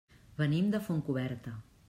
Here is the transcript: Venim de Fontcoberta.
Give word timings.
Venim 0.39 0.71
de 0.77 0.81
Fontcoberta. 0.87 1.55